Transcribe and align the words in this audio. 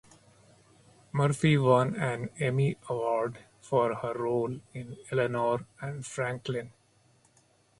Murphy 1.11 1.59
won 1.59 1.93
an 1.95 2.31
Emmy 2.39 2.75
Award 2.89 3.37
for 3.61 3.93
her 3.93 4.15
role 4.15 4.59
in 4.73 4.97
"Eleanor 5.11 5.67
and 5.79 6.03
Franklin". 6.03 6.73